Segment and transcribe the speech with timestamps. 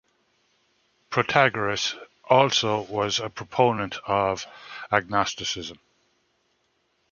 [1.11, 1.93] Protagoras
[2.27, 4.47] also was a proponent of
[4.91, 5.77] agnosticism.